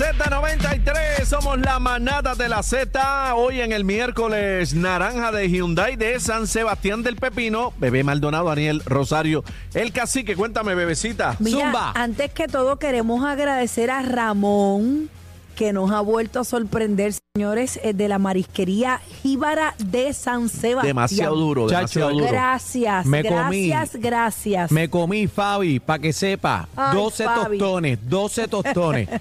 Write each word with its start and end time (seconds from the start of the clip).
Z93, 0.00 1.26
somos 1.26 1.60
la 1.60 1.78
manada 1.78 2.34
de 2.34 2.48
la 2.48 2.62
Z. 2.62 3.34
Hoy 3.34 3.60
en 3.60 3.70
el 3.70 3.84
miércoles 3.84 4.72
naranja 4.72 5.30
de 5.30 5.50
Hyundai 5.50 5.96
de 5.96 6.18
San 6.20 6.46
Sebastián 6.46 7.02
del 7.02 7.16
Pepino. 7.16 7.74
Bebé 7.76 8.02
Maldonado, 8.02 8.46
Daniel 8.48 8.82
Rosario, 8.86 9.44
el 9.74 9.92
cacique. 9.92 10.36
Cuéntame, 10.36 10.74
bebecita. 10.74 11.36
Mira, 11.38 11.66
Zumba. 11.66 11.92
antes 11.94 12.32
que 12.32 12.48
todo 12.48 12.78
queremos 12.78 13.26
agradecer 13.26 13.90
a 13.90 14.00
Ramón 14.00 15.10
que 15.54 15.74
nos 15.74 15.90
ha 15.90 16.00
vuelto 16.00 16.40
a 16.40 16.44
sorprender, 16.44 17.12
señores, 17.36 17.78
eh, 17.82 17.92
de 17.92 18.08
la 18.08 18.18
marisquería 18.18 19.02
Jíbara 19.20 19.74
de 19.84 20.14
San 20.14 20.48
Sebastián. 20.48 20.86
Demasiado 20.96 21.36
duro, 21.36 21.66
demasiado 21.66 22.08
Chacho. 22.08 22.18
duro. 22.20 22.32
Gracias, 22.32 23.04
Me 23.04 23.22
comí. 23.22 23.68
gracias, 23.68 24.00
gracias. 24.00 24.72
Me 24.72 24.88
comí, 24.88 25.26
Fabi, 25.26 25.78
para 25.78 25.98
que 25.98 26.14
sepa. 26.14 26.66
Ay, 26.74 26.96
12 26.96 27.24
Fabi. 27.26 27.58
tostones, 27.58 27.98
12 28.08 28.48
tostones. 28.48 29.08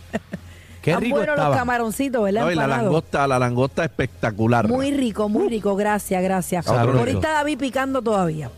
Qué 0.96 1.06
rico 1.06 1.18
buenos 1.18 1.38
los 1.38 1.56
camaroncitos, 1.56 2.24
¿verdad? 2.24 2.42
No, 2.42 2.52
y 2.52 2.56
la 2.56 2.68
langosta, 2.68 3.28
la 3.28 3.40
langosta 3.40 3.84
espectacular. 3.84 4.68
Muy 4.68 4.92
rico, 4.92 5.30
muy 5.30 5.50
rico. 5.50 5.76
Gracias, 5.76 6.22
gracias. 6.24 6.66
Sabroso. 6.66 7.00
Ahorita 7.00 7.32
David 7.32 7.58
picando 7.58 8.02
todavía. 8.02 8.50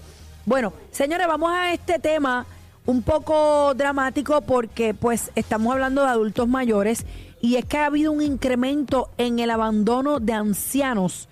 Bueno, 0.45 0.73
señores, 0.91 1.27
vamos 1.27 1.51
a 1.51 1.73
este 1.73 1.99
tema 1.99 2.45
un 2.85 3.03
poco 3.03 3.73
dramático 3.75 4.41
porque 4.41 4.93
pues 4.93 5.31
estamos 5.35 5.73
hablando 5.73 6.01
de 6.01 6.09
adultos 6.09 6.47
mayores 6.47 7.05
y 7.41 7.55
es 7.55 7.65
que 7.65 7.77
ha 7.77 7.85
habido 7.85 8.11
un 8.11 8.21
incremento 8.21 9.09
en 9.17 9.39
el 9.39 9.49
abandono 9.49 10.19
de 10.19 10.33
ancianos. 10.33 11.27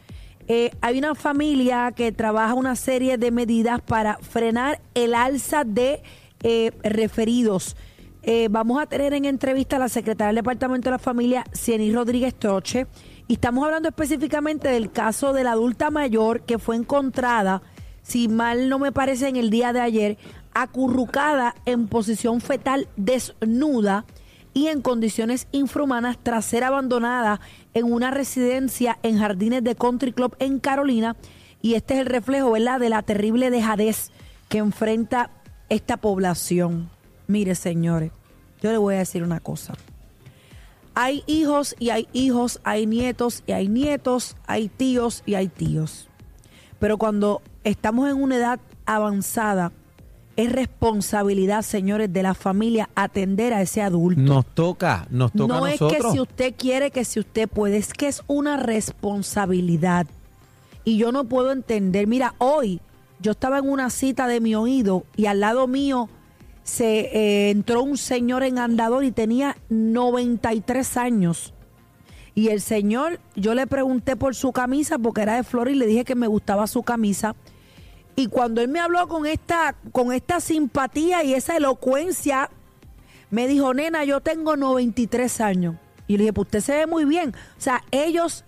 Eh, 0.47 0.71
hay 0.81 0.97
una 0.97 1.13
familia 1.13 1.91
que 1.95 2.11
trabaja 2.11 2.55
una 2.55 2.75
serie 2.75 3.17
de 3.17 3.29
medidas 3.29 3.81
para 3.81 4.17
frenar 4.17 4.79
el 4.95 5.13
alza 5.13 5.63
de 5.63 6.01
eh, 6.41 6.71
referidos. 6.83 7.75
Eh, 8.31 8.47
vamos 8.47 8.79
a 8.79 8.85
tener 8.85 9.15
en 9.15 9.25
entrevista 9.25 9.77
a 9.77 9.79
la 9.79 9.89
secretaria 9.89 10.27
del 10.27 10.35
Departamento 10.35 10.85
de 10.85 10.91
la 10.91 10.99
Familia, 10.99 11.43
Cieny 11.51 11.91
Rodríguez 11.91 12.35
Troche, 12.35 12.85
y 13.27 13.33
estamos 13.33 13.65
hablando 13.65 13.89
específicamente 13.89 14.67
del 14.67 14.91
caso 14.91 15.33
de 15.33 15.43
la 15.43 15.53
adulta 15.53 15.89
mayor 15.89 16.41
que 16.41 16.59
fue 16.59 16.75
encontrada, 16.75 17.63
si 18.03 18.27
mal 18.27 18.69
no 18.69 18.77
me 18.77 18.91
parece, 18.91 19.29
en 19.29 19.35
el 19.35 19.49
día 19.49 19.73
de 19.73 19.81
ayer, 19.81 20.19
acurrucada 20.53 21.55
en 21.65 21.87
posición 21.87 22.39
fetal 22.39 22.87
desnuda 22.97 24.05
y 24.53 24.67
en 24.67 24.83
condiciones 24.83 25.47
infrahumanas 25.51 26.19
tras 26.21 26.45
ser 26.45 26.63
abandonada 26.63 27.41
en 27.73 27.91
una 27.91 28.11
residencia 28.11 28.99
en 29.01 29.17
Jardines 29.17 29.63
de 29.63 29.73
Country 29.73 30.13
Club 30.13 30.35
en 30.37 30.59
Carolina. 30.59 31.15
Y 31.63 31.73
este 31.73 31.95
es 31.95 32.01
el 32.01 32.05
reflejo, 32.05 32.51
¿verdad?, 32.51 32.79
de 32.79 32.89
la 32.89 33.01
terrible 33.01 33.49
dejadez 33.49 34.11
que 34.49 34.59
enfrenta 34.59 35.31
esta 35.69 35.97
población. 35.97 36.91
Mire, 37.25 37.53
señores, 37.53 38.11
yo 38.61 38.71
le 38.71 38.77
voy 38.77 38.95
a 38.95 38.99
decir 38.99 39.23
una 39.23 39.39
cosa. 39.39 39.73
Hay 40.95 41.23
hijos 41.27 41.75
y 41.79 41.91
hay 41.91 42.07
hijos, 42.13 42.59
hay 42.63 42.85
nietos 42.85 43.43
y 43.47 43.53
hay 43.53 43.67
nietos, 43.67 44.35
hay 44.47 44.67
tíos 44.69 45.23
y 45.25 45.35
hay 45.35 45.47
tíos. 45.47 46.09
Pero 46.79 46.97
cuando 46.97 47.41
estamos 47.63 48.09
en 48.09 48.21
una 48.21 48.37
edad 48.37 48.59
avanzada, 48.85 49.71
es 50.35 50.51
responsabilidad, 50.51 51.63
señores, 51.63 52.13
de 52.13 52.23
la 52.23 52.33
familia 52.33 52.89
atender 52.95 53.53
a 53.53 53.61
ese 53.61 53.81
adulto. 53.81 54.21
Nos 54.21 54.45
toca, 54.45 55.05
nos 55.09 55.33
toca 55.33 55.53
no 55.53 55.65
a 55.65 55.73
es 55.73 55.81
nosotros. 55.81 56.05
que 56.05 56.11
si 56.13 56.19
usted 56.21 56.53
quiere, 56.57 56.91
que 56.91 57.03
si 57.03 57.19
usted 57.19 57.49
puede, 57.49 57.77
es 57.77 57.93
que 57.93 58.07
es 58.07 58.23
una 58.27 58.55
responsabilidad. 58.55 60.07
Y 60.85 60.97
yo 60.97 61.11
no 61.11 61.25
puedo 61.25 61.51
entender, 61.51 62.07
mira, 62.07 62.35
hoy 62.37 62.79
yo 63.19 63.31
estaba 63.31 63.59
en 63.59 63.69
una 63.69 63.89
cita 63.89 64.27
de 64.27 64.39
mi 64.39 64.55
oído 64.55 65.03
y 65.17 65.25
al 65.25 65.41
lado 65.41 65.67
mío 65.67 66.07
se 66.69 66.99
eh, 66.99 67.49
entró 67.49 67.83
un 67.83 67.97
señor 67.97 68.43
en 68.43 68.59
andador 68.59 69.03
y 69.03 69.11
tenía 69.11 69.57
93 69.69 70.97
años. 70.97 71.53
Y 72.35 72.49
el 72.49 72.61
señor, 72.61 73.19
yo 73.35 73.53
le 73.55 73.67
pregunté 73.67 74.15
por 74.15 74.35
su 74.35 74.53
camisa 74.53 74.97
porque 74.97 75.23
era 75.23 75.35
de 75.35 75.43
flor 75.43 75.67
y 75.67 75.75
le 75.75 75.87
dije 75.87 76.05
que 76.05 76.15
me 76.15 76.27
gustaba 76.27 76.67
su 76.67 76.83
camisa. 76.83 77.35
Y 78.15 78.27
cuando 78.27 78.61
él 78.61 78.67
me 78.67 78.79
habló 78.79 79.07
con 79.07 79.25
esta, 79.25 79.75
con 79.91 80.13
esta 80.13 80.39
simpatía 80.39 81.23
y 81.23 81.33
esa 81.33 81.57
elocuencia, 81.57 82.49
me 83.29 83.47
dijo, 83.47 83.73
nena, 83.73 84.05
yo 84.05 84.21
tengo 84.21 84.55
93 84.55 85.41
años. 85.41 85.75
Y 86.07 86.13
le 86.13 86.23
dije, 86.23 86.33
pues 86.33 86.45
usted 86.45 86.61
se 86.61 86.75
ve 86.75 86.87
muy 86.87 87.05
bien. 87.05 87.33
O 87.57 87.61
sea, 87.61 87.83
ellos 87.91 88.45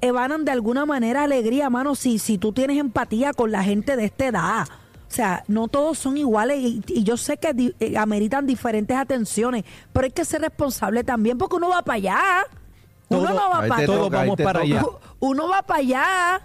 emanan 0.00 0.44
de 0.44 0.50
alguna 0.50 0.86
manera 0.86 1.24
alegría, 1.24 1.70
mano, 1.70 1.94
si, 1.94 2.18
si 2.18 2.38
tú 2.38 2.52
tienes 2.52 2.78
empatía 2.78 3.32
con 3.32 3.52
la 3.52 3.62
gente 3.62 3.96
de 3.96 4.06
esta 4.06 4.26
edad. 4.26 4.68
O 5.14 5.16
sea, 5.16 5.44
no 5.46 5.68
todos 5.68 5.96
son 5.96 6.16
iguales 6.16 6.58
y, 6.60 6.82
y 6.88 7.04
yo 7.04 7.16
sé 7.16 7.36
que 7.36 7.54
di- 7.54 7.72
eh, 7.78 7.96
ameritan 7.96 8.48
diferentes 8.48 8.96
atenciones, 8.96 9.62
pero 9.92 10.06
hay 10.06 10.10
que 10.10 10.24
ser 10.24 10.40
responsable 10.40 11.04
también 11.04 11.38
porque 11.38 11.54
uno 11.54 11.68
va 11.68 11.82
para 11.82 11.96
allá. 11.98 12.18
Uno 13.10 13.20
Todo- 13.20 13.28
no 13.34 13.48
va 13.50 13.60
Ahí 13.60 13.68
para 13.68 13.80
te 13.82 13.86
Todos 13.86 14.00
toca, 14.06 14.16
ahí 14.20 14.26
vamos 14.26 14.36
te 14.38 14.42
para 14.42 14.60
toca. 14.62 14.72
allá. 14.80 14.84
Uno 15.20 15.48
va 15.48 15.62
para 15.62 15.78
allá. 15.80 16.40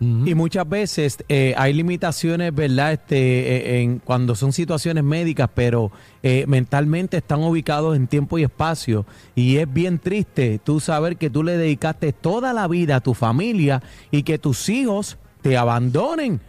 Y 0.00 0.34
muchas 0.34 0.68
veces 0.68 1.16
eh, 1.28 1.54
hay 1.56 1.72
limitaciones, 1.72 2.54
¿verdad? 2.54 2.92
Este, 2.92 3.16
eh, 3.16 3.80
en 3.82 3.98
cuando 4.00 4.34
son 4.34 4.52
situaciones 4.52 5.04
médicas, 5.04 5.48
pero 5.54 5.90
eh, 6.22 6.44
mentalmente 6.48 7.16
están 7.16 7.42
ubicados 7.42 7.96
en 7.96 8.08
tiempo 8.08 8.36
y 8.38 8.42
espacio. 8.42 9.06
Y 9.34 9.56
es 9.56 9.72
bien 9.72 9.98
triste 10.00 10.60
tú 10.62 10.80
saber 10.80 11.16
que 11.16 11.30
tú 11.30 11.42
le 11.44 11.56
dedicaste 11.56 12.12
toda 12.12 12.52
la 12.52 12.68
vida 12.68 12.96
a 12.96 13.00
tu 13.00 13.14
familia 13.14 13.82
y 14.10 14.22
que 14.24 14.38
tus 14.38 14.68
hijos 14.68 15.16
te 15.40 15.56
abandonen. 15.56 16.40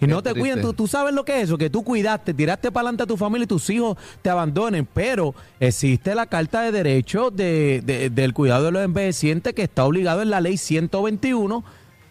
Y 0.00 0.06
no 0.06 0.22
te 0.22 0.30
triste. 0.30 0.40
cuiden, 0.40 0.60
tú, 0.62 0.72
tú 0.72 0.86
sabes 0.86 1.14
lo 1.14 1.24
que 1.24 1.36
es 1.38 1.44
eso, 1.44 1.56
que 1.58 1.70
tú 1.70 1.84
cuidaste, 1.84 2.34
tiraste 2.34 2.72
para 2.72 2.82
adelante 2.88 3.04
a 3.04 3.06
tu 3.06 3.16
familia 3.16 3.44
y 3.44 3.46
tus 3.46 3.70
hijos 3.70 3.96
te 4.22 4.30
abandonen, 4.30 4.86
pero 4.92 5.34
existe 5.60 6.14
la 6.14 6.26
Carta 6.26 6.62
de 6.62 6.72
Derechos 6.72 7.34
de, 7.36 7.82
de- 7.84 8.10
del 8.10 8.32
Cuidado 8.34 8.64
de 8.64 8.72
los 8.72 8.82
Envejecientes 8.84 9.52
que 9.54 9.62
está 9.62 9.84
obligado 9.84 10.22
en 10.22 10.30
la 10.30 10.40
Ley 10.40 10.56
121 10.56 11.64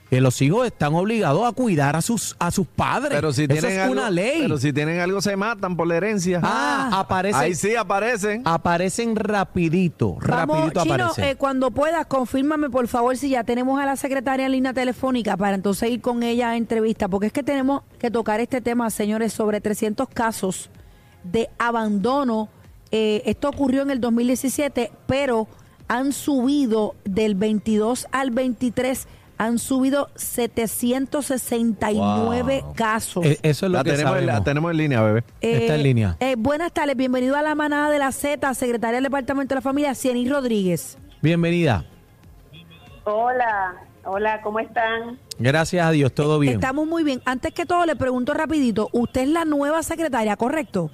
que 0.09 0.21
los 0.21 0.39
hijos 0.41 0.67
están 0.67 0.93
obligados 0.93 1.45
a 1.47 1.51
cuidar 1.51 1.95
a 1.95 2.01
sus 2.01 2.35
a 2.39 2.51
sus 2.51 2.67
padres. 2.67 3.13
Pero 3.15 3.33
si 3.33 3.43
Eso 3.45 3.53
tienen 3.53 3.71
es 3.71 3.79
algo, 3.79 3.93
una 3.93 4.09
ley. 4.11 4.41
Pero 4.41 4.57
si 4.57 4.71
tienen 4.71 4.99
algo 4.99 5.19
se 5.21 5.35
matan 5.35 5.75
por 5.75 5.87
la 5.87 5.97
herencia. 5.97 6.39
ah, 6.43 6.89
aparecen, 6.93 7.41
Ahí 7.41 7.55
sí 7.55 7.75
aparecen. 7.75 8.41
aparecen 8.45 9.15
rapidito, 9.15 10.17
Vamos, 10.27 10.57
rapidito 10.57 10.83
Chino, 10.83 10.93
aparecen. 10.95 11.23
eh, 11.23 11.35
cuando 11.35 11.71
puedas, 11.71 12.05
confírmame 12.05 12.69
por 12.69 12.87
favor 12.87 13.17
si 13.17 13.29
ya 13.29 13.43
tenemos 13.43 13.79
a 13.81 13.85
la 13.85 13.95
secretaria 13.95 14.45
en 14.45 14.51
línea 14.51 14.73
telefónica 14.73 15.35
para 15.37 15.55
entonces 15.55 15.89
ir 15.89 16.01
con 16.01 16.21
ella 16.23 16.51
a 16.51 16.57
entrevista, 16.57 17.07
porque 17.07 17.27
es 17.27 17.33
que 17.33 17.43
tenemos 17.43 17.81
que 17.97 18.11
tocar 18.11 18.39
este 18.39 18.61
tema, 18.61 18.89
señores, 18.91 19.33
sobre 19.33 19.59
300 19.59 20.07
casos 20.09 20.69
de 21.23 21.49
abandono. 21.57 22.49
Eh, 22.91 23.23
esto 23.25 23.49
ocurrió 23.49 23.81
en 23.81 23.89
el 23.89 23.99
2017, 23.99 24.91
pero 25.07 25.47
han 25.87 26.13
subido 26.13 26.95
del 27.03 27.35
22 27.35 28.07
al 28.11 28.29
23, 28.31 29.07
han 29.37 29.59
subido 29.59 30.09
769 30.15 32.61
Wow. 32.63 32.73
casos. 32.73 33.25
Eh, 33.25 33.39
eso 33.43 33.65
es 33.65 33.71
lo 33.71 33.77
La 33.79 33.83
que 33.83 33.91
tenemos, 33.91 34.17
en- 34.17 34.25
la 34.25 34.31
sabemos. 34.33 34.45
tenemos 34.45 34.71
en 34.71 34.77
línea, 34.77 35.01
bebé. 35.01 35.23
está 35.41 35.75
en 35.75 35.83
línea. 35.83 36.17
eh, 36.19 36.35
buenas 36.37 36.71
tardes, 36.71 36.95
bienvenido 36.95 37.35
a 37.35 37.41
la 37.41 37.55
manada 37.55 37.89
de 37.89 37.99
la 37.99 38.11
Z, 38.11 38.53
secretaria 38.53 38.95
del 38.95 39.03
Departamento 39.03 39.53
de 39.53 39.55
la 39.55 39.61
Familia, 39.61 39.95
Cieny 39.95 40.29
Rodríguez. 40.29 40.97
Bienvenida. 41.21 41.85
Hola, 43.03 43.75
hola, 44.05 44.41
¿cómo 44.41 44.59
están? 44.59 45.19
Gracias 45.37 45.85
a 45.85 45.91
Dios, 45.91 46.13
todo 46.13 46.39
bien. 46.39 46.55
Estamos 46.55 46.87
muy 46.87 47.03
bien. 47.03 47.21
Antes 47.25 47.53
que 47.53 47.65
todo, 47.65 47.85
le 47.85 47.95
pregunto 47.95 48.33
rapidito, 48.33 48.89
usted 48.93 49.21
es 49.23 49.29
la 49.29 49.43
nueva 49.45 49.83
secretaria, 49.83 50.35
¿correcto? 50.37 50.89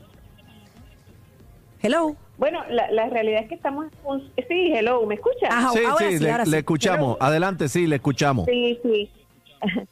Hello. 1.82 2.16
Bueno, 2.42 2.64
la, 2.72 2.90
la 2.90 3.08
realidad 3.08 3.44
es 3.44 3.50
que 3.50 3.54
estamos... 3.54 3.86
Sí, 4.48 4.74
hello, 4.74 5.06
¿me 5.06 5.14
escucha? 5.14 5.48
Ajá, 5.48 5.70
Sí, 5.74 5.86
ahora 5.86 6.10
sí, 6.10 6.18
sí, 6.18 6.24
le, 6.24 6.32
ahora 6.32 6.44
le 6.46 6.50
sí. 6.50 6.58
escuchamos. 6.58 7.18
Adelante, 7.20 7.70
sí, 7.70 7.86
le 7.86 7.98
escuchamos. 7.98 8.46
Sí, 8.48 8.80
sí. 8.82 9.10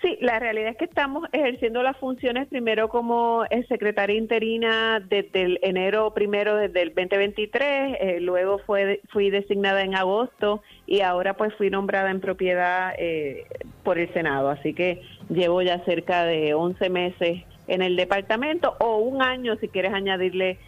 Sí, 0.00 0.18
la 0.20 0.40
realidad 0.40 0.70
es 0.70 0.76
que 0.76 0.86
estamos 0.86 1.28
ejerciendo 1.30 1.80
las 1.84 1.96
funciones 1.96 2.48
primero 2.48 2.88
como 2.88 3.44
secretaria 3.68 4.16
interina 4.16 4.98
desde 4.98 5.42
el 5.42 5.60
enero 5.62 6.12
primero 6.12 6.56
desde 6.56 6.82
el 6.82 6.88
2023, 6.88 7.98
eh, 8.00 8.18
luego 8.20 8.58
fue 8.66 9.00
fui 9.10 9.30
designada 9.30 9.84
en 9.84 9.94
agosto 9.94 10.60
y 10.88 11.02
ahora 11.02 11.34
pues 11.34 11.54
fui 11.54 11.70
nombrada 11.70 12.10
en 12.10 12.18
propiedad 12.18 12.92
eh, 12.98 13.44
por 13.84 14.00
el 14.00 14.12
Senado, 14.12 14.50
así 14.50 14.74
que 14.74 15.02
llevo 15.28 15.62
ya 15.62 15.84
cerca 15.84 16.24
de 16.24 16.52
11 16.52 16.90
meses 16.90 17.44
en 17.68 17.80
el 17.80 17.94
departamento 17.94 18.74
o 18.80 18.96
un 18.96 19.22
año 19.22 19.54
si 19.60 19.68
quieres 19.68 19.94
añadirle 19.94 20.58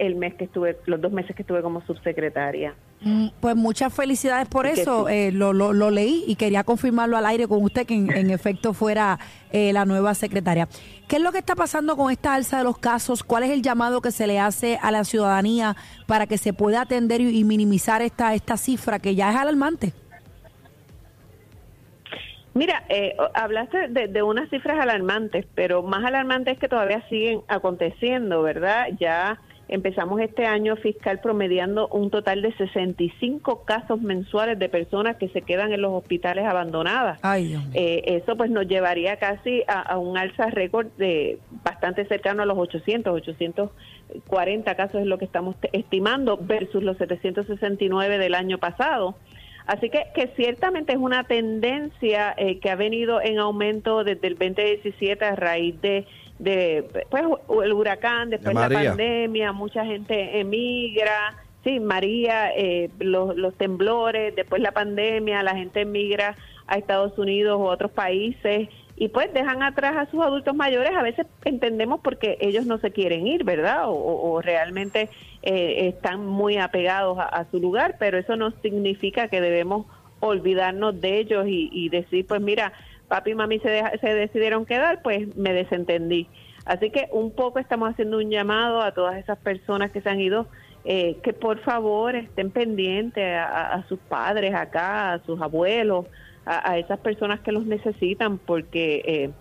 el 0.00 0.16
mes 0.16 0.34
que 0.34 0.44
estuve, 0.44 0.78
los 0.86 1.00
dos 1.00 1.12
meses 1.12 1.34
que 1.36 1.42
estuve 1.42 1.62
como 1.62 1.80
subsecretaria. 1.82 2.74
Mm, 3.00 3.28
pues 3.38 3.54
muchas 3.54 3.92
felicidades 3.92 4.48
por 4.48 4.66
eso. 4.66 5.08
Eh, 5.08 5.30
lo, 5.30 5.52
lo, 5.52 5.90
leí 5.90 6.24
y 6.26 6.36
quería 6.36 6.64
confirmarlo 6.64 7.18
al 7.18 7.26
aire 7.26 7.46
con 7.46 7.62
usted 7.62 7.86
que 7.86 7.94
en, 7.94 8.30
efecto 8.30 8.72
fuera 8.72 9.18
eh, 9.52 9.72
la 9.74 9.84
nueva 9.84 10.14
secretaria. 10.14 10.68
¿Qué 11.06 11.16
es 11.16 11.22
lo 11.22 11.30
que 11.30 11.38
está 11.38 11.54
pasando 11.54 11.96
con 11.96 12.10
esta 12.10 12.34
alza 12.34 12.58
de 12.58 12.64
los 12.64 12.78
casos? 12.78 13.22
¿Cuál 13.22 13.42
es 13.42 13.50
el 13.50 13.60
llamado 13.60 14.00
que 14.00 14.10
se 14.10 14.26
le 14.26 14.40
hace 14.40 14.78
a 14.80 14.90
la 14.90 15.04
ciudadanía 15.04 15.76
para 16.06 16.26
que 16.26 16.38
se 16.38 16.54
pueda 16.54 16.80
atender 16.80 17.20
y, 17.20 17.44
minimizar 17.44 18.00
esta, 18.00 18.32
esta 18.34 18.56
cifra 18.56 18.98
que 18.98 19.14
ya 19.14 19.30
es 19.30 19.36
alarmante? 19.36 19.92
Mira, 22.54 22.84
eh, 22.88 23.16
hablaste 23.34 23.88
de, 23.88 24.06
de, 24.06 24.22
unas 24.22 24.48
cifras 24.48 24.80
alarmantes, 24.80 25.44
pero 25.54 25.82
más 25.82 26.04
alarmantes 26.04 26.54
es 26.54 26.60
que 26.60 26.68
todavía 26.68 27.06
siguen 27.08 27.42
aconteciendo, 27.48 28.42
¿verdad? 28.42 28.86
Ya 28.98 29.40
Empezamos 29.68 30.20
este 30.20 30.44
año 30.44 30.76
fiscal 30.76 31.20
promediando 31.20 31.88
un 31.88 32.10
total 32.10 32.42
de 32.42 32.52
65 32.56 33.64
casos 33.64 34.00
mensuales 34.00 34.58
de 34.58 34.68
personas 34.68 35.16
que 35.16 35.28
se 35.28 35.42
quedan 35.42 35.72
en 35.72 35.80
los 35.80 35.92
hospitales 35.92 36.44
abandonadas. 36.44 37.18
Eh, 37.72 38.02
eso 38.06 38.36
pues 38.36 38.50
nos 38.50 38.66
llevaría 38.66 39.16
casi 39.16 39.62
a, 39.66 39.98
un 39.98 40.18
alza 40.18 40.46
récord 40.50 40.88
de 40.98 41.38
bastante 41.64 42.04
cercano 42.06 42.42
a 42.42 42.46
los 42.46 42.58
800, 42.58 43.14
840 43.14 44.74
casos 44.74 45.00
es 45.00 45.06
lo 45.06 45.18
que 45.18 45.24
estamos 45.24 45.56
estimando 45.72 46.36
versus 46.36 46.82
los 46.82 46.98
769 46.98 48.18
del 48.18 48.34
año 48.34 48.58
pasado. 48.58 49.16
Así 49.66 49.88
que, 49.88 50.04
que 50.14 50.28
ciertamente 50.36 50.92
es 50.92 50.98
una 50.98 51.24
tendencia 51.24 52.34
eh, 52.36 52.58
que 52.58 52.70
ha 52.70 52.76
venido 52.76 53.20
en 53.22 53.38
aumento 53.38 54.04
desde 54.04 54.26
el 54.26 54.34
2017 54.38 55.24
a 55.24 55.36
raíz 55.36 55.80
de 55.80 56.06
de 56.38 57.06
pues 57.10 57.22
el 57.64 57.72
huracán, 57.72 58.30
después 58.30 58.54
la 58.54 58.68
pandemia, 58.68 59.52
mucha 59.52 59.84
gente 59.84 60.40
emigra, 60.40 61.36
sí, 61.62 61.80
María, 61.80 62.50
eh, 62.54 62.90
los, 62.98 63.36
los 63.36 63.54
temblores, 63.54 64.34
después 64.34 64.60
la 64.60 64.72
pandemia, 64.72 65.42
la 65.42 65.54
gente 65.54 65.82
emigra 65.82 66.36
a 66.66 66.76
Estados 66.76 67.16
Unidos 67.18 67.58
o 67.60 67.70
a 67.70 67.74
otros 67.74 67.92
países 67.92 68.68
y 68.96 69.08
pues 69.08 69.32
dejan 69.32 69.62
atrás 69.62 69.96
a 69.96 70.10
sus 70.10 70.20
adultos 70.22 70.54
mayores, 70.54 70.92
a 70.96 71.02
veces 71.02 71.26
entendemos 71.44 72.00
porque 72.00 72.38
ellos 72.40 72.66
no 72.66 72.78
se 72.78 72.92
quieren 72.92 73.26
ir, 73.26 73.44
¿verdad? 73.44 73.84
O, 73.86 74.40
realmente 74.40 75.08
eh, 75.42 75.88
están 75.88 76.24
muy 76.24 76.58
apegados 76.58 77.18
a, 77.18 77.46
su 77.50 77.58
lugar, 77.58 77.96
pero 77.98 78.18
eso 78.18 78.36
no 78.36 78.52
significa 78.62 79.28
que 79.28 79.40
debemos 79.40 79.86
olvidarnos 80.20 81.00
de 81.00 81.18
ellos 81.18 81.44
y, 81.48 81.88
decir, 81.88 82.26
pues 82.26 82.40
mira, 82.40 82.72
papi 83.08 83.32
y 83.32 83.34
mami 83.34 83.58
se, 83.58 83.82
se 84.00 84.14
decidieron 84.14 84.64
quedar, 84.64 85.02
pues 85.02 85.36
me 85.36 85.52
desentendí. 85.52 86.28
Así 86.64 86.90
que 86.90 87.08
un 87.12 87.30
poco 87.30 87.58
estamos 87.58 87.90
haciendo 87.90 88.18
un 88.18 88.30
llamado 88.30 88.80
a 88.80 88.92
todas 88.92 89.16
esas 89.16 89.38
personas 89.38 89.90
que 89.90 90.00
se 90.00 90.08
han 90.08 90.20
ido, 90.20 90.46
eh, 90.84 91.18
que 91.22 91.32
por 91.32 91.60
favor 91.60 92.14
estén 92.14 92.50
pendientes 92.50 93.38
a, 93.38 93.84
sus 93.88 93.98
padres 93.98 94.54
acá, 94.54 95.14
a 95.14 95.18
sus 95.24 95.40
abuelos, 95.40 96.06
a, 96.46 96.78
esas 96.78 96.98
personas 96.98 97.40
que 97.40 97.52
los 97.52 97.66
necesitan, 97.66 98.38
porque 98.38 99.32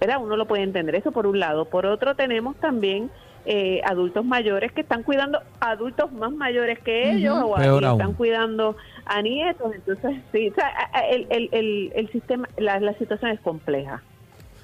eh, 0.00 0.16
uno 0.20 0.36
lo 0.36 0.46
puede 0.46 0.62
entender 0.62 0.94
eso 0.94 1.12
por 1.12 1.26
un 1.26 1.40
lado. 1.40 1.64
Por 1.64 1.86
otro 1.86 2.14
tenemos 2.14 2.56
también 2.56 3.10
eh, 3.44 3.80
adultos 3.84 4.24
mayores 4.24 4.72
que 4.72 4.80
están 4.80 5.02
cuidando 5.02 5.40
adultos 5.60 6.12
más 6.12 6.32
mayores 6.32 6.78
que 6.80 7.12
ellos 7.12 7.36
o 7.44 7.56
están 7.58 8.14
cuidando 8.14 8.76
a 9.04 9.22
nietos. 9.22 9.72
Entonces, 9.74 10.16
sí, 10.32 10.52
el, 11.10 11.26
el, 11.30 11.92
el, 11.94 12.10
sistema, 12.10 12.48
la, 12.56 12.80
la 12.80 12.94
situación 12.94 13.30
es 13.30 13.40
compleja. 13.40 14.02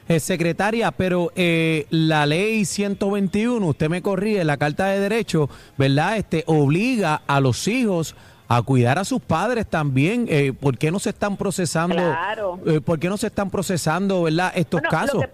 Eh, 0.08 0.18
secretaria, 0.18 0.90
pero 0.90 1.30
eh, 1.36 1.86
la 1.90 2.26
ley 2.26 2.64
121, 2.64 3.64
usted 3.64 3.88
me 3.88 4.02
corrige, 4.02 4.44
la 4.44 4.56
Carta 4.56 4.86
de 4.86 4.98
Derecho, 4.98 5.48
¿verdad? 5.78 6.16
Este 6.16 6.42
obliga 6.46 7.22
a 7.26 7.40
los 7.40 7.68
hijos 7.68 8.16
a 8.48 8.62
cuidar 8.62 8.98
a 8.98 9.04
sus 9.04 9.20
padres 9.20 9.66
también. 9.66 10.26
Eh, 10.28 10.52
¿Por 10.52 10.76
qué 10.78 10.90
no 10.90 10.98
se 10.98 11.10
están 11.10 11.36
procesando? 11.36 11.96
Claro. 11.96 12.60
Eh, 12.66 12.80
¿Por 12.80 12.98
qué 12.98 13.08
no 13.08 13.16
se 13.16 13.28
están 13.28 13.50
procesando, 13.50 14.22
verdad, 14.22 14.52
estos 14.54 14.80
casos? 14.82 15.24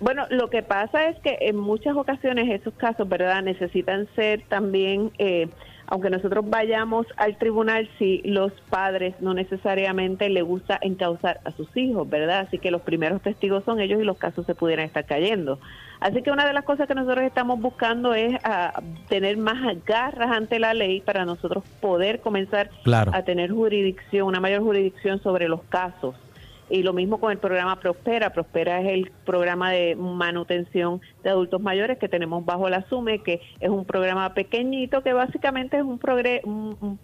Bueno, 0.00 0.26
lo 0.30 0.50
que 0.50 0.62
pasa 0.64 1.06
es 1.06 1.18
que 1.20 1.38
en 1.42 1.56
muchas 1.56 1.96
ocasiones 1.96 2.50
esos 2.50 2.74
casos, 2.74 3.08
¿verdad?, 3.08 3.40
necesitan 3.42 4.08
ser 4.16 4.42
también, 4.48 5.12
eh, 5.18 5.48
aunque 5.92 6.08
nosotros 6.08 6.48
vayamos 6.48 7.06
al 7.18 7.36
tribunal, 7.36 7.86
si 7.98 8.22
los 8.24 8.50
padres 8.70 9.14
no 9.20 9.34
necesariamente 9.34 10.30
le 10.30 10.40
gusta 10.40 10.78
encauzar 10.80 11.40
a 11.44 11.50
sus 11.50 11.68
hijos, 11.76 12.08
¿verdad? 12.08 12.46
Así 12.48 12.56
que 12.56 12.70
los 12.70 12.80
primeros 12.80 13.20
testigos 13.20 13.62
son 13.64 13.78
ellos 13.78 14.00
y 14.00 14.04
los 14.04 14.16
casos 14.16 14.46
se 14.46 14.54
pudieran 14.54 14.86
estar 14.86 15.04
cayendo. 15.04 15.58
Así 16.00 16.22
que 16.22 16.30
una 16.30 16.46
de 16.46 16.54
las 16.54 16.64
cosas 16.64 16.88
que 16.88 16.94
nosotros 16.94 17.26
estamos 17.26 17.60
buscando 17.60 18.14
es 18.14 18.34
a, 18.36 18.68
ah, 18.68 18.82
tener 19.10 19.36
más 19.36 19.84
garras 19.84 20.30
ante 20.30 20.58
la 20.58 20.72
ley 20.72 21.02
para 21.02 21.26
nosotros 21.26 21.62
poder 21.82 22.20
comenzar 22.20 22.70
a 23.12 23.22
tener 23.24 23.50
jurisdicción, 23.50 24.28
una 24.28 24.40
mayor 24.40 24.62
jurisdicción 24.62 25.22
sobre 25.22 25.46
los 25.46 25.62
casos. 25.64 26.14
Y 26.72 26.82
lo 26.82 26.94
mismo 26.94 27.20
con 27.20 27.30
el 27.30 27.36
programa 27.36 27.78
Prospera. 27.78 28.30
Prospera 28.30 28.80
es 28.80 28.88
el 28.88 29.12
programa 29.26 29.70
de 29.72 29.94
manutención 29.94 31.02
de 31.22 31.28
adultos 31.28 31.60
mayores 31.60 31.98
que 31.98 32.08
tenemos 32.08 32.46
bajo 32.46 32.70
la 32.70 32.88
SUME, 32.88 33.22
que 33.22 33.42
es 33.60 33.68
un 33.68 33.84
programa 33.84 34.32
pequeñito 34.32 35.02
que 35.02 35.12
básicamente 35.12 35.76
es 35.76 35.82
un, 35.82 36.00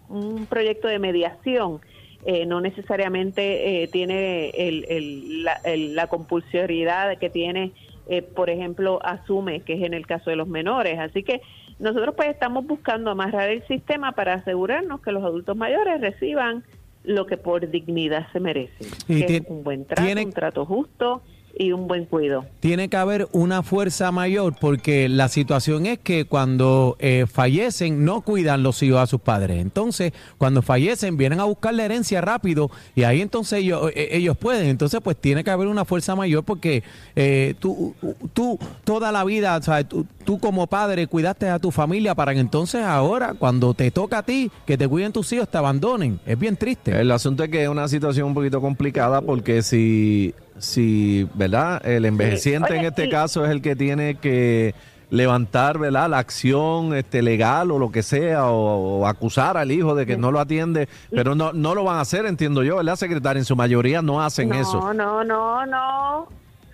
un, 0.09 0.47
proyecto 0.47 0.88
de 0.88 0.99
mediación. 0.99 1.82
Eh, 2.25 2.47
no 2.47 2.62
necesariamente 2.62 3.82
eh, 3.82 3.88
tiene 3.88 4.49
el, 4.56 5.44
la, 5.44 5.61
la, 5.65 6.06
compulsoriedad 6.06 7.19
que 7.19 7.29
tiene, 7.29 7.73
eh, 8.09 8.23
por 8.23 8.49
ejemplo, 8.49 9.00
Asume, 9.05 9.61
que 9.61 9.75
es 9.75 9.82
en 9.82 9.93
el 9.93 10.06
caso 10.06 10.31
de 10.31 10.37
los 10.37 10.49
menores. 10.49 10.99
Así 10.99 11.23
que 11.23 11.43
nosotros 11.79 12.14
pues 12.17 12.31
estamos 12.31 12.67
buscando 12.67 13.11
amarrar 13.11 13.50
el 13.50 13.62
sistema 13.67 14.12
para 14.12 14.32
asegurarnos 14.32 15.03
que 15.03 15.12
los 15.12 15.23
adultos 15.23 15.59
mayores 15.59 16.00
reciban 16.00 16.64
lo 17.05 17.27
que 17.27 17.37
por 17.37 17.69
dignidad 17.71 18.27
se 18.33 18.41
merece. 18.41 18.87
Y 19.09 19.43
un 19.49 19.62
buen 19.65 19.85
trato, 19.85 20.21
un 20.21 20.33
trato 20.33 20.67
justo 20.67 21.23
y 21.58 21.72
un 21.72 21.88
buen 21.88 22.05
cuidado. 22.05 22.46
Tiene 22.60 22.88
que 22.88 22.96
haber 22.96 23.28
una 23.32 23.62
fuerza 23.62 24.12
mayor 24.12 24.55
porque 24.58 25.08
la 25.08 25.28
situación 25.28 25.87
es 25.87 25.99
que 25.99 26.25
cuando 26.25 26.96
eh, 27.00 27.26
fallecen 27.31 28.05
no 28.05 28.20
cuidan 28.22 28.62
los 28.62 28.82
hijos 28.82 29.00
a 29.00 29.06
sus 29.06 29.20
padres. 29.20 29.60
Entonces, 29.60 30.12
cuando 30.38 30.62
fallecen 30.62 31.16
vienen 31.16 31.40
a 31.40 31.44
buscar 31.44 31.75
la 31.75 31.84
herencia 31.84 32.20
rápido 32.20 32.70
y 32.94 33.02
ahí 33.02 33.20
entonces 33.20 33.60
ellos, 33.60 33.90
eh, 33.94 34.10
ellos 34.12 34.37
pueden. 34.37 34.69
Entonces, 34.69 35.00
pues 35.02 35.16
tiene 35.16 35.44
que 35.44 35.50
haber 35.50 35.66
una 35.66 35.84
fuerza 35.84 36.14
mayor 36.14 36.44
porque 36.44 36.82
eh, 37.16 37.55
tú, 37.58 37.94
tú 38.32 38.58
toda 38.84 39.11
la 39.12 39.25
vida, 39.25 39.61
¿sabes? 39.61 39.88
Tú, 39.88 40.06
tú 40.25 40.38
como 40.38 40.66
padre 40.66 41.06
cuidaste 41.06 41.49
a 41.49 41.59
tu 41.59 41.71
familia 41.71 42.14
para 42.14 42.35
que 42.35 42.40
entonces 42.40 42.83
ahora, 42.83 43.35
cuando 43.35 43.75
te 43.75 43.90
toca 43.90 44.18
a 44.18 44.23
ti, 44.23 44.50
que 44.66 44.78
te 44.78 44.87
cuiden 44.87 45.12
tus 45.12 45.33
hijos, 45.33 45.49
te 45.49 45.59
abandonen. 45.59 46.21
Es 46.26 46.38
bien 46.38 46.56
triste. 46.56 47.00
El 47.00 47.11
asunto 47.11 47.42
es 47.42 47.50
que 47.50 47.62
es 47.62 47.68
una 47.68 47.88
situación 47.88 48.28
un 48.28 48.35
poquito 48.35 48.61
complicada 48.61 49.21
porque 49.21 49.62
si, 49.62 50.35
si 50.59 51.29
¿verdad? 51.35 51.85
El 51.87 52.05
envejeciente 52.05 52.77
en 52.77 52.85
este 52.85 53.09
caso 53.09 53.45
es 53.45 53.50
el 53.50 53.62
que 53.62 53.77
tiene 53.77 54.17
que 54.17 54.75
levantar 55.11 55.79
¿verdad? 55.79 56.11
la 56.11 56.19
acción 56.19 56.95
este, 56.95 57.23
legal 57.23 57.71
o 57.71 57.79
lo 57.79 57.91
que 57.91 58.03
sea, 58.03 58.50
o, 58.50 59.07
acusar 59.07 59.57
al 59.57 59.71
hijo 59.73 59.95
de 59.95 60.07
que 60.07 60.17
no 60.17 60.31
lo 60.31 60.41
atiende, 60.41 60.88
pero 61.11 61.35
no, 61.35 61.53
no 61.53 61.75
lo 61.75 61.85
van 61.85 61.97
a 61.97 62.00
hacer, 62.00 62.27
entiendo 62.27 62.62
yo, 62.62 62.77
¿verdad, 62.77 62.97
secretaria? 62.97 63.38
En 63.38 63.45
su 63.45 63.57
mayoría 63.57 64.03
no 64.03 64.23
hacen 64.23 64.53
eso. 64.53 64.81
No, 64.81 64.95
no, 64.95 65.25
no, 65.25 65.67
no. 65.67 66.29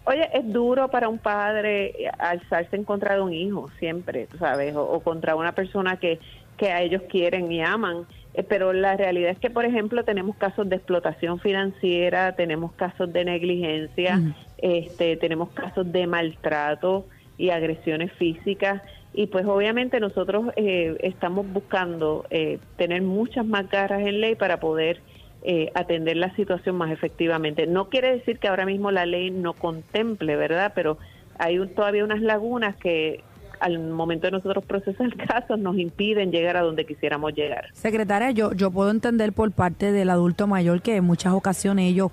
Oye, 0.07 0.29
es 0.35 0.53
duro 0.53 0.89
para 0.89 1.09
un 1.09 1.19
padre 1.19 1.95
alzarse 2.19 2.77
en 2.77 2.85
contra 2.85 3.15
de 3.15 3.23
un 3.23 3.33
hijo, 3.33 3.71
siempre, 3.79 4.29
¿sabes? 4.39 4.75
O, 4.77 5.01
contra 5.01 5.35
una 5.35 5.53
persona 5.53 5.99
que, 5.99 6.21
que 6.59 6.71
a 6.73 6.83
ellos 6.83 7.03
quieren 7.09 7.51
y 7.51 7.63
aman. 7.63 8.05
Eh, 8.35 8.43
pero 8.43 8.73
la 8.73 8.97
realidad 8.97 9.31
es 9.31 9.39
que, 9.39 9.51
por 9.51 9.65
ejemplo, 9.65 10.05
tenemos 10.05 10.37
casos 10.37 10.69
de 10.69 10.77
explotación 10.77 11.39
financiera, 11.41 12.35
tenemos 12.35 12.73
casos 12.73 13.13
de 13.13 13.25
negligencia, 13.25 14.21
este, 14.59 15.17
tenemos 15.17 15.51
casos 15.51 15.91
de 15.91 16.07
maltrato 16.07 17.07
y 17.39 17.51
agresiones 17.51 18.13
físicas. 18.13 18.83
Y 19.13 19.29
pues 19.29 19.47
obviamente 19.47 20.01
nosotros 20.01 20.47
eh, 20.57 20.97
estamos 21.01 21.47
buscando 21.53 22.27
eh, 22.31 22.59
tener 22.77 23.03
muchas 23.03 23.47
más 23.47 23.69
garras 23.71 24.01
en 24.01 24.21
ley 24.21 24.35
para 24.35 24.59
poder 24.59 25.01
eh, 25.45 25.71
atender 25.75 26.17
la 26.17 26.35
situación 26.35 26.75
más 26.77 26.91
efectivamente. 26.91 27.67
No 27.67 27.89
quiere 27.91 28.13
decir 28.13 28.39
que 28.39 28.49
ahora 28.49 28.67
mismo 28.67 28.91
la 28.91 29.07
ley 29.07 29.31
no 29.31 29.53
contemple, 29.53 30.35
¿verdad? 30.35 30.73
Pero 30.75 30.99
hay 31.39 31.59
todavía 31.69 32.03
unas 32.03 32.23
lagunas 32.23 32.77
que 32.77 33.23
al 33.61 33.79
momento 33.79 34.27
de 34.27 34.33
nosotros 34.33 34.65
procesar 34.65 35.15
casos 35.29 35.59
nos 35.59 35.77
impiden 35.79 36.31
llegar 36.31 36.57
a 36.57 36.63
donde 36.63 36.85
quisiéramos 36.87 37.35
llegar. 37.35 37.67
Secretaria, 37.73 38.31
yo, 38.31 38.53
yo 38.53 38.71
puedo 38.71 38.91
entender 38.91 39.33
por 39.33 39.51
parte 39.53 39.93
del 39.93 40.11
adulto 40.11 40.47
mayor 40.47 40.83
que 40.83 40.97
en 40.97 41.05
muchas 41.05 41.33
ocasiones 41.33 41.91
ellos 41.91 42.11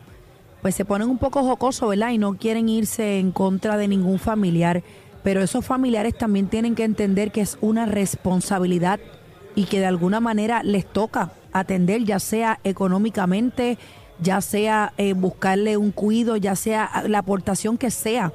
pues 0.61 0.75
se 0.75 0.85
ponen 0.85 1.09
un 1.09 1.17
poco 1.17 1.43
jocosos, 1.43 1.89
¿verdad? 1.89 2.11
Y 2.11 2.17
no 2.17 2.35
quieren 2.35 2.69
irse 2.69 3.19
en 3.19 3.31
contra 3.31 3.77
de 3.77 3.87
ningún 3.87 4.19
familiar, 4.19 4.83
pero 5.23 5.41
esos 5.41 5.65
familiares 5.65 6.15
también 6.17 6.47
tienen 6.47 6.75
que 6.75 6.83
entender 6.83 7.31
que 7.31 7.41
es 7.41 7.57
una 7.61 7.85
responsabilidad 7.85 8.99
y 9.55 9.65
que 9.65 9.79
de 9.79 9.85
alguna 9.87 10.19
manera 10.19 10.63
les 10.63 10.85
toca 10.85 11.31
atender, 11.51 12.03
ya 12.03 12.19
sea 12.19 12.59
económicamente, 12.63 13.77
ya 14.19 14.39
sea 14.41 14.93
eh, 14.97 15.13
buscarle 15.13 15.77
un 15.77 15.91
cuido, 15.91 16.37
ya 16.37 16.55
sea 16.55 17.03
la 17.07 17.19
aportación 17.19 17.77
que 17.77 17.91
sea. 17.91 18.31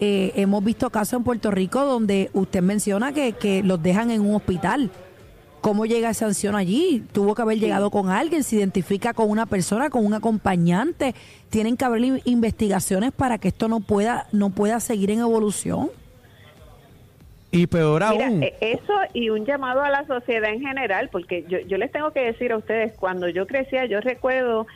Eh, 0.00 0.32
hemos 0.36 0.64
visto 0.64 0.90
casos 0.90 1.18
en 1.18 1.24
Puerto 1.24 1.50
Rico 1.50 1.84
donde 1.84 2.30
usted 2.32 2.62
menciona 2.62 3.12
que, 3.12 3.32
que 3.32 3.62
los 3.62 3.82
dejan 3.82 4.10
en 4.10 4.22
un 4.22 4.34
hospital. 4.34 4.90
¿Cómo 5.64 5.86
llega 5.86 6.10
esa 6.10 6.26
sanción 6.26 6.56
allí? 6.56 7.02
Tuvo 7.12 7.34
que 7.34 7.40
haber 7.40 7.58
llegado 7.58 7.90
con 7.90 8.10
alguien, 8.10 8.42
se 8.42 8.56
identifica 8.56 9.14
con 9.14 9.30
una 9.30 9.46
persona, 9.46 9.88
con 9.88 10.04
un 10.04 10.12
acompañante. 10.12 11.14
Tienen 11.48 11.78
que 11.78 11.86
haber 11.86 12.02
investigaciones 12.26 13.12
para 13.12 13.38
que 13.38 13.48
esto 13.48 13.66
no 13.66 13.80
pueda, 13.80 14.26
no 14.30 14.50
pueda 14.50 14.78
seguir 14.80 15.10
en 15.10 15.20
evolución. 15.20 15.90
Y 17.50 17.66
peor 17.66 18.02
aún. 18.02 18.42
E, 18.42 18.54
eso 18.60 18.92
y 19.14 19.30
un 19.30 19.46
llamado 19.46 19.80
a 19.80 19.88
la 19.88 20.06
sociedad 20.06 20.50
en 20.50 20.60
general, 20.60 21.08
porque 21.10 21.46
yo, 21.48 21.60
yo 21.60 21.78
les 21.78 21.90
tengo 21.90 22.10
que 22.10 22.20
decir 22.20 22.52
a 22.52 22.58
ustedes, 22.58 22.92
cuando 22.98 23.28
yo 23.30 23.46
crecía, 23.46 23.86
yo 23.86 24.02
recuerdo 24.02 24.66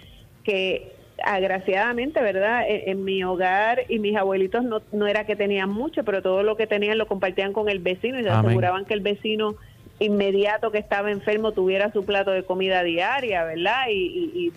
que 0.42 0.96
agraciadamente, 1.24 2.20
¿verdad? 2.20 2.64
E, 2.68 2.90
en, 2.90 3.04
mi 3.04 3.24
hogar 3.24 3.84
y 3.88 3.98
mis 3.98 4.16
abuelitos 4.16 4.64
no, 4.64 4.82
no 4.92 5.06
era 5.06 5.24
que 5.24 5.36
tenían 5.36 5.70
mucho, 5.70 6.04
pero 6.04 6.22
todo 6.22 6.42
lo 6.42 6.56
que 6.56 6.66
tenían 6.66 6.98
lo 6.98 7.06
compartían 7.06 7.52
con 7.52 7.68
el 7.68 7.78
vecino 7.78 8.18
y 8.18 8.22
se 8.22 8.30
aseguraban 8.30 8.84
que 8.84 8.94
el 8.94 9.00
vecino 9.00 9.54
inmediato 10.00 10.70
que 10.70 10.78
estaba 10.78 11.10
enfermo 11.10 11.52
tuviera 11.52 11.92
su 11.92 12.04
plato 12.04 12.30
de 12.30 12.44
comida 12.44 12.82
diaria, 12.82 13.44
¿verdad? 13.44 13.86
Y, 13.90 14.52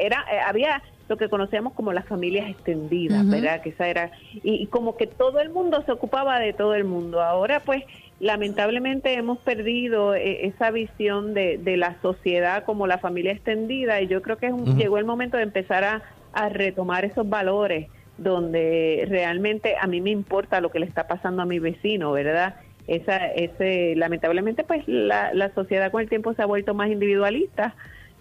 era 0.00 0.24
eh, 0.30 0.38
había 0.46 0.82
lo 1.08 1.16
que 1.16 1.28
conocíamos 1.28 1.72
como 1.74 1.92
las 1.92 2.06
familias 2.06 2.50
extendidas, 2.50 3.28
¿verdad? 3.28 3.60
Que 3.60 3.70
esa 3.70 3.88
era 3.88 4.10
y, 4.34 4.66
como 4.66 4.96
que 4.96 5.06
todo 5.06 5.40
el 5.40 5.50
mundo 5.50 5.82
se 5.86 5.92
ocupaba 5.92 6.38
de 6.40 6.52
todo 6.52 6.74
el 6.74 6.84
mundo. 6.84 7.22
Ahora 7.22 7.60
pues 7.60 7.84
lamentablemente 8.20 9.14
hemos 9.14 9.38
perdido 9.38 10.14
eh, 10.14 10.46
esa 10.46 10.70
visión 10.70 11.34
de, 11.34 11.58
de, 11.58 11.76
la 11.76 12.00
sociedad 12.00 12.64
como 12.64 12.86
la 12.86 12.98
familia 12.98 13.32
extendida 13.32 14.00
y 14.00 14.06
yo 14.06 14.22
creo 14.22 14.38
que 14.38 14.52
llegó 14.76 14.98
el 14.98 15.04
momento 15.04 15.36
de 15.36 15.42
empezar 15.42 15.84
a, 15.84 16.02
a 16.32 16.48
retomar 16.48 17.04
esos 17.04 17.28
valores 17.28 17.88
donde 18.16 19.04
realmente 19.08 19.76
a 19.78 19.86
mí 19.86 20.00
me 20.00 20.10
importa 20.10 20.60
lo 20.60 20.70
que 20.70 20.78
le 20.78 20.86
está 20.86 21.06
pasando 21.06 21.42
a 21.42 21.46
mi 21.46 21.58
vecino, 21.58 22.12
¿verdad? 22.12 22.56
esa, 22.86 23.26
ese, 23.26 23.94
lamentablemente, 23.96 24.64
pues 24.64 24.86
la, 24.86 25.34
la 25.34 25.52
sociedad 25.54 25.90
con 25.90 26.02
el 26.02 26.08
tiempo 26.08 26.34
se 26.34 26.42
ha 26.42 26.46
vuelto 26.46 26.74
más 26.74 26.88
individualista. 26.90 27.74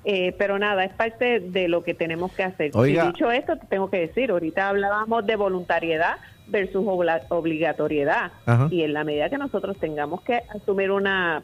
Eh, 0.07 0.35
pero 0.37 0.59
nada, 0.59 0.83
es 0.83 0.93
parte 0.93 1.39
de 1.39 1.67
lo 1.67 1.83
que 1.83 1.95
tenemos 1.95 2.31
que 2.31 2.43
hacer. 2.43 2.71
Y 2.75 2.99
dicho 2.99 3.31
esto, 3.31 3.57
tengo 3.69 3.89
que 3.89 3.99
decir, 4.01 4.29
ahorita 4.29 4.69
hablábamos 4.69 5.25
de 5.25 5.35
voluntariedad 5.35 6.17
versus 6.47 6.85
obligatoriedad. 7.29 8.31
Y 8.69 8.83
en 8.83 8.93
la 8.93 9.03
medida 9.03 9.29
que 9.29 9.37
nosotros 9.37 9.77
tengamos 9.79 10.21
que 10.21 10.41
asumir 10.55 10.91
una, 10.91 11.41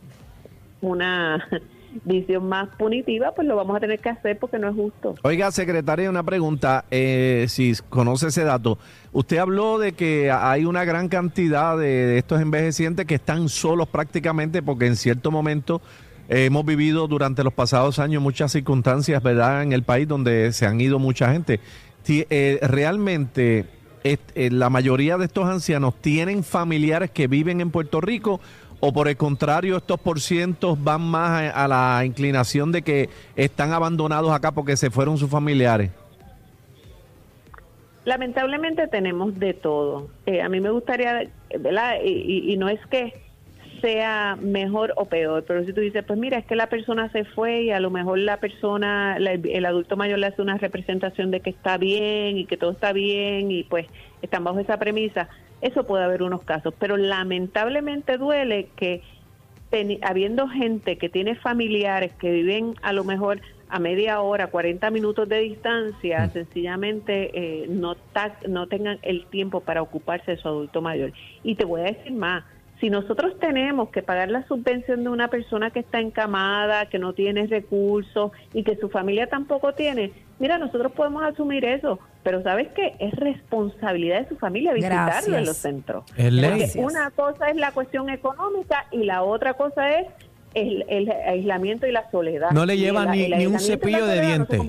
una 0.82 1.44
visión 2.06 2.48
más 2.48 2.70
punitiva, 2.78 3.34
pues 3.34 3.48
lo 3.48 3.56
vamos 3.56 3.76
a 3.76 3.80
tener 3.80 4.00
que 4.00 4.10
hacer 4.10 4.38
porque 4.38 4.60
no 4.60 4.70
es 4.70 4.76
justo. 4.76 5.16
Oiga, 5.24 5.52
secretaria, 5.52 6.10
una 6.10 6.24
pregunta, 6.24 6.86
eh, 6.92 7.46
si 7.50 7.74
conoce 7.90 8.28
ese 8.28 8.44
dato. 8.44 8.78
Usted 9.12 9.38
habló 9.38 9.80
de 9.80 9.94
que 9.94 10.32
hay 10.32 10.66
una 10.66 10.86
gran 10.86 11.10
cantidad 11.10 11.78
de, 11.78 12.18
estos 12.18 12.42
envejecientes 12.42 13.06
que 13.06 13.16
están 13.16 13.50
solos 13.50 13.88
prácticamente 13.88 14.62
porque 14.62 14.86
en 14.86 14.96
cierto 14.96 15.32
momento 15.32 15.82
hemos 16.30 16.66
vivido 16.66 17.08
durante 17.08 17.44
los 17.44 17.54
pasados 17.54 18.00
años 18.00 18.22
muchas 18.22 18.52
circunstancias, 18.52 19.22
¿verdad?, 19.22 19.64
en 19.64 19.74
el 19.74 19.84
país 19.84 20.08
donde 20.08 20.54
se 20.54 20.66
han 20.66 20.80
ido 20.80 21.00
mucha 21.00 21.32
gente. 21.32 21.60
Eh, 22.08 22.60
realmente 22.62 23.66
la 24.36 24.70
mayoría 24.70 25.18
de 25.18 25.26
estos 25.26 25.46
ancianos 25.46 25.96
tienen 26.02 26.44
familiares 26.44 27.12
que 27.12 27.28
viven 27.28 27.62
en 27.62 27.70
Puerto 27.70 28.02
Rico 28.02 28.40
o 28.82 28.92
por 28.92 29.08
el 29.08 29.16
contrario 29.16 29.78
estos 29.78 30.00
porcientos 30.00 30.84
van 30.84 31.02
más 31.02 31.54
a, 31.54 31.68
la 31.68 32.04
inclinación 32.04 32.72
de 32.72 32.82
que 32.82 33.10
están 33.36 33.72
abandonados 33.72 34.32
acá 34.32 34.52
porque 34.52 34.76
se 34.76 34.90
fueron 34.90 35.18
sus 35.18 35.30
familiares? 35.30 35.92
Lamentablemente 38.04 38.88
tenemos 38.88 39.38
de 39.38 39.54
todo. 39.54 40.10
Eh, 40.26 40.42
a 40.42 40.50
mí 40.50 40.60
me 40.60 40.72
gustaría, 40.72 41.30
¿verdad? 41.60 41.98
Y, 42.04 42.58
no 42.58 42.68
es 42.68 42.80
que 42.88 43.14
sea 43.82 44.38
mejor 44.40 44.94
o 44.96 45.06
peor, 45.06 45.44
pero 45.48 45.66
si 45.66 45.74
tú 45.74 45.82
dices, 45.82 46.04
pues 46.06 46.18
mira, 46.18 46.38
es 46.38 46.46
que 46.46 46.56
la 46.56 46.68
persona 46.68 47.12
se 47.12 47.26
fue 47.26 47.64
y 47.64 47.72
a 47.72 47.80
lo 47.80 47.90
mejor 47.90 48.20
la 48.20 48.38
persona, 48.38 49.18
el 49.18 49.66
adulto 49.66 49.98
mayor 49.98 50.20
le 50.20 50.28
hace 50.28 50.42
una 50.42 50.58
representación 50.58 51.32
de 51.32 51.42
que 51.42 51.50
está 51.50 51.78
bien 51.78 52.38
y 52.38 52.46
que 52.46 52.58
todo 52.58 52.72
está 52.72 52.94
bien 52.94 53.52
y 53.52 53.64
pues 53.64 53.88
están 54.22 54.44
bajo 54.44 54.60
esa 54.60 54.78
premisa, 54.78 55.30
eso 55.62 55.86
puede 55.86 56.04
haber 56.04 56.24
unos 56.24 56.44
casos, 56.44 56.74
pero 56.80 56.98
lamentablemente 56.98 58.18
duele 58.18 58.70
que 58.76 59.02
habiendo 60.02 60.48
gente 60.48 60.98
que 60.98 61.10
tiene 61.10 61.36
familiares 61.36 62.12
que 62.14 62.32
viven 62.32 62.76
a 62.82 62.94
lo 62.94 63.04
mejor 63.04 63.42
a 63.70 63.80
media 63.80 64.20
hora, 64.20 64.48
40 64.48 64.92
minutos 64.92 65.30
de 65.30 65.40
distancia, 65.40 66.28
mm. 66.28 66.34
sencillamente 66.34 67.32
eh, 67.34 67.68
no, 67.70 67.96
no 68.48 68.68
tengan 68.68 69.00
el 69.02 69.26
tiempo 69.28 69.62
para 69.62 69.82
ocuparse 69.82 70.32
de 70.32 70.38
su 70.38 70.48
adulto 70.48 70.82
mayor. 70.82 71.14
Y 71.42 71.56
te 71.56 71.64
voy 71.64 71.82
a 71.82 71.86
decir 71.86 72.12
más, 72.12 72.44
si 72.82 72.90
nosotros 72.90 73.40
tenemos 73.40 73.90
que 73.90 74.02
pagar 74.02 74.32
la 74.32 74.46
subvención 74.48 75.04
de 75.04 75.10
una 75.10 75.28
persona 75.28 75.70
que 75.70 75.80
está 75.80 76.00
encamada, 76.00 76.88
que 76.88 76.98
no 76.98 77.14
tiene 77.14 77.46
recursos 77.46 78.32
y 78.54 78.64
que 78.64 78.76
su 78.76 78.90
familia 78.90 79.28
tampoco 79.28 79.74
tiene, 79.74 80.12
mira, 80.40 80.58
nosotros 80.58 80.92
podemos 80.92 81.24
asumir 81.24 81.64
eso, 81.64 82.00
pero 82.24 82.42
¿sabes 82.42 82.70
qué? 82.76 82.96
Es 82.98 83.14
responsabilidad 83.14 84.22
de 84.24 84.30
su 84.30 84.36
familia 84.36 84.74
visitarlo 84.74 85.38
en 85.38 85.46
los 85.46 85.58
centros. 85.58 86.06
Porque 86.08 86.72
una 86.78 87.12
cosa 87.12 87.50
es 87.50 87.56
la 87.56 87.72
cuestión 87.72 88.10
económica 88.10 88.88
y 88.90 89.04
la 89.04 89.22
otra 89.22 89.54
cosa 89.54 90.00
es 90.00 90.08
el, 90.54 91.12
aislamiento 91.28 91.88
y 91.88 91.92
la 91.92 92.10
soledad. 92.12 92.52
No 92.52 92.66
le 92.66 92.78
llevan 92.78 93.12
ni, 93.12 93.46
un 93.46 93.60
cepillo 93.60 94.06
de 94.06 94.22
dientes. 94.22 94.60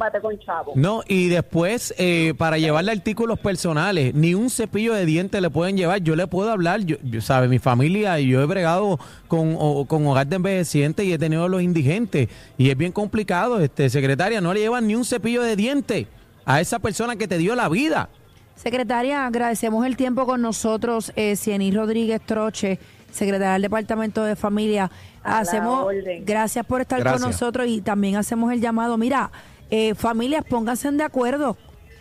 No, 0.74 1.02
y 1.08 1.28
después, 1.28 1.94
eh, 1.98 2.34
para 2.36 2.58
llevarle 2.58 2.92
artículos 2.92 3.38
personales, 3.38 4.14
ni 4.14 4.34
un 4.34 4.50
cepillo 4.50 4.94
de 4.94 5.04
dientes 5.06 5.40
le 5.40 5.50
pueden 5.50 5.76
llevar. 5.76 6.00
Yo 6.00 6.16
le 6.16 6.26
puedo 6.26 6.50
hablar, 6.50 6.80
yo, 6.80 7.20
sabe, 7.20 7.48
mi 7.48 7.58
familia 7.58 8.20
y 8.20 8.28
yo 8.28 8.42
he 8.42 8.46
bregado 8.46 8.98
con, 9.28 9.86
con 9.86 10.06
hogar 10.06 10.26
de 10.26 10.36
envejecientes 10.36 11.04
y 11.04 11.12
he 11.12 11.18
tenido 11.18 11.48
los 11.48 11.62
indigentes. 11.62 12.28
Y 12.58 12.70
es 12.70 12.76
bien 12.76 12.92
complicado, 12.92 13.60
este 13.60 13.90
secretaria, 13.90 14.40
no 14.40 14.54
le 14.54 14.60
llevan 14.60 14.86
ni 14.86 14.94
un 14.94 15.04
cepillo 15.04 15.42
de 15.42 15.56
dientes 15.56 16.06
a 16.44 16.60
esa 16.60 16.78
persona 16.78 17.16
que 17.16 17.28
te 17.28 17.38
dio 17.38 17.54
la 17.54 17.68
vida. 17.68 18.08
Secretaria, 18.54 19.26
agradecemos 19.26 19.84
el 19.86 19.96
tiempo 19.96 20.24
con 20.26 20.40
nosotros, 20.40 21.12
eh, 21.16 21.34
Ciení 21.36 21.72
Rodríguez 21.72 22.20
Troche 22.24 22.78
secretaria 23.12 23.52
del 23.52 23.62
Departamento 23.62 24.24
de 24.24 24.36
Familia. 24.36 24.90
hacemos, 25.22 25.86
gracias 26.24 26.66
por 26.66 26.80
estar 26.80 27.02
con 27.02 27.20
nosotros 27.20 27.66
y 27.68 27.80
también 27.80 28.16
hacemos 28.16 28.52
el 28.52 28.60
llamado. 28.60 28.98
Mira, 28.98 29.30
eh, 29.70 29.94
familias, 29.94 30.44
pónganse 30.48 30.90
de 30.90 31.04
acuerdo. 31.04 31.56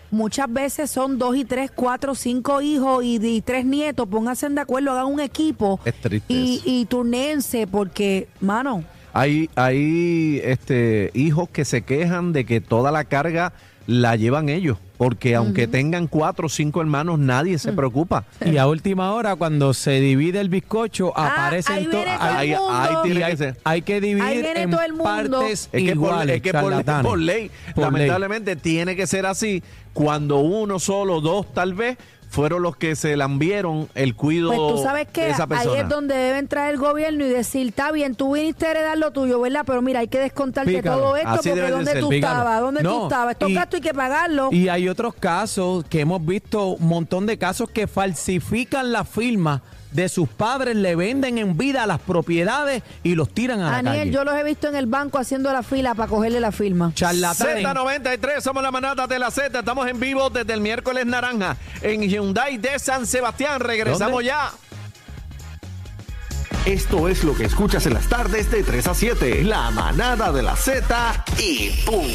Muchas 0.10 0.51
veces 0.51 0.91
son 0.91 1.18
dos 1.18 1.38
y 1.38 1.46
tres, 1.46 1.72
cuatro, 1.74 2.15
cinco 2.15 2.62
hijos 2.62 3.01
y, 3.03 3.41
tres 3.41 3.65
nietos. 3.65 4.08
Pónganse 4.10 4.50
de 4.50 4.60
acuerdo, 4.60 4.91
hagan 4.91 5.06
un 5.06 5.22
equipo 5.22 5.80
y, 6.27 6.62
y 6.65 6.86
turnense 6.86 7.68
porque, 7.68 8.27
mano. 8.41 8.84
Hay, 9.13 9.50
hay 9.56 10.41
este, 10.44 11.12
hijos 11.13 11.50
que 11.50 11.65
se 11.65 11.82
quejan 11.82 12.34
de 12.34 12.46
que 12.46 12.62
toda 12.62 12.91
la 12.91 13.03
carga 13.03 13.53
la 13.88 14.15
llevan 14.15 14.50
ellos, 14.50 14.77
porque 14.97 15.35
aunque 15.35 15.67
tengan 15.67 16.07
cuatro 16.07 16.45
o 16.45 16.50
cinco 16.50 16.81
hermanos, 16.81 17.19
nadie 17.19 17.57
se 17.59 17.71
mm. 17.71 17.75
preocupa. 17.75 18.25
Y 18.45 18.57
a 18.57 18.67
última 18.67 19.11
hora, 19.11 19.35
cuando 19.35 19.73
se 19.73 20.00
divide 20.00 20.39
el 20.39 20.50
bizcocho, 20.50 21.13
ah, 21.15 21.45
aparecen 21.45 21.89
todos. 21.89 22.05
Hay, 22.19 22.53
hay, 23.63 23.81
que 23.81 24.01
dividir 24.01 24.45
en 24.57 24.71
partes 24.71 25.69
iguales. 25.73 26.35
es 26.35 26.41
que 26.41 26.53
por, 26.53 27.19
ley, 27.19 27.51
lamentablemente 27.75 28.55
tiene 28.55 28.95
que 28.95 29.07
ser 29.07 29.25
así. 29.25 29.63
Cuando 29.93 30.38
uno 30.38 30.79
solo, 30.79 31.19
dos 31.19 31.53
tal 31.53 31.73
vez, 31.73 31.97
fueron 32.31 32.61
los 32.61 32.77
que 32.77 32.95
se 32.95 33.17
lambieron 33.17 33.89
el 33.93 34.15
cuido 34.15 34.47
pues 34.53 34.57
tú 34.57 34.81
sabes 34.81 35.07
que 35.09 35.25
de 35.25 35.31
esa 35.31 35.47
persona. 35.47 35.73
Ahí 35.73 35.81
es 35.81 35.89
donde 35.89 36.15
debe 36.15 36.39
entrar 36.39 36.71
el 36.71 36.77
gobierno 36.77 37.25
y 37.25 37.29
decir, 37.29 37.67
está 37.67 37.91
bien, 37.91 38.15
tú 38.15 38.35
viniste 38.35 38.67
a 38.67 38.71
heredar 38.71 38.97
lo 38.97 39.11
tuyo, 39.11 39.41
¿verdad? 39.41 39.63
Pero 39.67 39.81
mira, 39.81 40.00
hay 40.00 40.07
que 40.07 40.19
descontarte 40.19 40.81
todo 40.81 41.17
esto 41.17 41.29
porque 41.43 41.69
¿dónde 41.69 42.00
tú 42.00 42.11
estabas? 42.11 42.61
¿Dónde 42.61 42.83
tú 42.83 43.03
estabas? 43.03 43.33
Estos 43.33 43.53
gastos 43.53 43.75
hay 43.75 43.81
que 43.81 43.93
pagarlo. 43.93 44.47
Y 44.50 44.69
hay 44.69 44.88
otros 44.88 45.13
casos 45.13 45.83
que 45.89 46.00
hemos 46.00 46.25
visto, 46.25 46.67
un 46.67 46.88
montón 46.88 47.25
de 47.25 47.38
casos 47.38 47.69
que 47.69 47.85
falsifican 47.85 48.93
la 48.93 49.03
firma 49.03 49.61
de 49.91 50.10
sus 50.10 50.29
padres, 50.29 50.75
le 50.75 50.95
venden 50.95 51.38
en 51.38 51.57
vida 51.57 51.86
las 51.86 52.00
propiedades 52.00 52.83
y 53.03 53.15
los 53.15 53.29
tiran 53.29 53.62
a 53.62 53.81
la 53.81 53.83
calle. 53.83 54.12
yo 54.12 54.24
los 54.24 54.36
he 54.36 54.43
visto 54.43 54.67
en 54.67 54.75
el 54.75 54.86
banco 54.86 55.17
haciendo 55.17 55.51
la 55.51 55.63
fila 55.63 55.95
para 55.95 56.10
cogerle 56.10 56.39
la 56.39 56.51
firma. 56.51 56.91
Z93, 56.95 58.41
somos 58.41 58.63
la 58.63 58.71
manada 58.71 59.07
de 59.07 59.19
la 59.19 59.31
Z. 59.31 59.60
Estamos 59.60 59.88
en 59.88 60.00
vivo 60.00 60.29
desde 60.29 60.53
el 60.53 60.62
miércoles 60.62 61.05
naranja 61.05 61.57
en 61.81 62.01
Hyundai 62.01 62.57
de 62.57 62.79
San 62.79 63.05
Sebastián. 63.05 63.60
Regresamos 63.60 64.24
ya. 64.24 64.51
Esto 66.65 67.07
es 67.07 67.24
lo 67.24 67.33
que 67.33 67.45
escuchas 67.45 67.88
en 67.88 67.95
las 67.95 68.07
tardes 68.07 68.51
de 68.51 68.63
3 68.63 68.88
a 68.88 68.93
7. 68.93 69.43
La 69.43 69.71
manada 69.71 70.31
de 70.31 70.43
la 70.43 70.55
Z 70.55 71.25
y 71.39 71.71
punto. 71.86 72.07